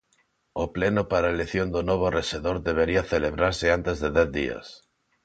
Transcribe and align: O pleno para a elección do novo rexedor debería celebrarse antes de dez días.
O 0.63 0.65
pleno 0.75 1.01
para 1.11 1.25
a 1.27 1.33
elección 1.35 1.67
do 1.75 1.81
novo 1.89 2.07
rexedor 2.19 2.57
debería 2.69 3.07
celebrarse 3.13 3.65
antes 3.77 3.95
de 4.03 4.09
dez 4.17 4.29
días. 4.39 4.67